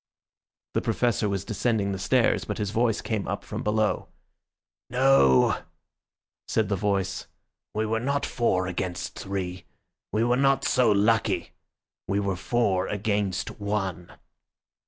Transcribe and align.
The 0.73 0.81
Professor 0.81 1.29
was 1.29 1.45
descending 1.45 1.91
the 1.91 1.99
stairs, 1.99 2.43
but 2.45 2.57
his 2.57 2.71
voice 2.71 3.01
came 3.01 3.27
up 3.27 3.43
from 3.43 3.61
below. 3.61 4.07
"No," 4.89 5.61
said 6.47 6.69
the 6.69 6.75
voice, 6.75 7.27
"we 7.75 7.85
were 7.85 7.99
not 7.99 8.25
four 8.25 8.65
against 8.65 9.13
three—we 9.19 10.23
were 10.23 10.37
not 10.37 10.63
so 10.63 10.91
lucky. 10.91 11.51
We 12.07 12.19
were 12.19 12.35
four 12.35 12.87
against 12.87 13.59
One." 13.59 14.13